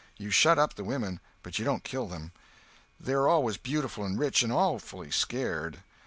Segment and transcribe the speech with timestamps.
[0.17, 2.31] You shut up the women, but you don't kill them.
[2.99, 5.83] They're always beautiful and rich, and awfully scared.